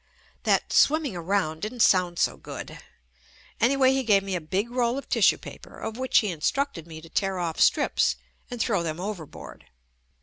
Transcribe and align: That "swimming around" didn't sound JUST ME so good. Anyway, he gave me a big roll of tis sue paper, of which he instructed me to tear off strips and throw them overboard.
That 0.45 0.73
"swimming 0.73 1.15
around" 1.15 1.61
didn't 1.61 1.81
sound 1.81 2.17
JUST 2.17 2.25
ME 2.27 2.31
so 2.33 2.37
good. 2.37 2.79
Anyway, 3.59 3.93
he 3.93 4.01
gave 4.01 4.23
me 4.23 4.33
a 4.35 4.41
big 4.41 4.71
roll 4.71 4.97
of 4.97 5.07
tis 5.07 5.27
sue 5.27 5.37
paper, 5.37 5.77
of 5.77 5.97
which 5.99 6.17
he 6.17 6.29
instructed 6.29 6.87
me 6.87 7.01
to 7.01 7.09
tear 7.09 7.37
off 7.37 7.59
strips 7.61 8.15
and 8.49 8.59
throw 8.59 8.81
them 8.81 8.99
overboard. 8.99 9.67